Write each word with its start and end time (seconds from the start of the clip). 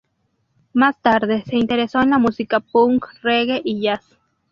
Más 0.73 0.99
tarde 0.99 1.43
se 1.45 1.57
interesó 1.57 2.01
en 2.01 2.09
la 2.09 2.17
música 2.17 2.59
Punk, 2.59 3.05
Reggae 3.21 3.61
y 3.63 3.81
jazz. 3.81 4.17